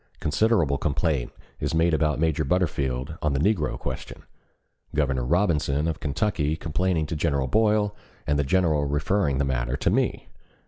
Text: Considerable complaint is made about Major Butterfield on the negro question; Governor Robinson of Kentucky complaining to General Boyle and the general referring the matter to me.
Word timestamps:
Considerable 0.19 0.79
complaint 0.79 1.31
is 1.59 1.75
made 1.75 1.93
about 1.93 2.17
Major 2.17 2.43
Butterfield 2.43 3.19
on 3.21 3.33
the 3.33 3.39
negro 3.39 3.77
question; 3.77 4.23
Governor 4.95 5.23
Robinson 5.23 5.87
of 5.87 5.99
Kentucky 5.99 6.55
complaining 6.55 7.05
to 7.05 7.15
General 7.15 7.45
Boyle 7.45 7.95
and 8.25 8.39
the 8.39 8.43
general 8.43 8.85
referring 8.85 9.37
the 9.37 9.45
matter 9.45 9.77
to 9.77 9.91
me. 9.91 10.29